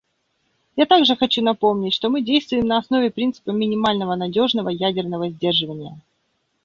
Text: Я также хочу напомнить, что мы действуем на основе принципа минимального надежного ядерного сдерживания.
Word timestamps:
Я 0.75 0.87
также 0.87 1.15
хочу 1.15 1.43
напомнить, 1.43 1.93
что 1.93 2.09
мы 2.09 2.23
действуем 2.23 2.65
на 2.65 2.79
основе 2.79 3.11
принципа 3.11 3.51
минимального 3.51 4.15
надежного 4.15 4.69
ядерного 4.69 5.29
сдерживания. 5.29 6.01